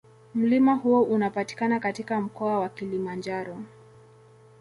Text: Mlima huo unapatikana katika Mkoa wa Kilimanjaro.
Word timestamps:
Mlima 0.35 0.75
huo 0.75 1.03
unapatikana 1.03 1.79
katika 1.79 2.21
Mkoa 2.21 2.59
wa 2.59 2.69
Kilimanjaro. 2.69 3.57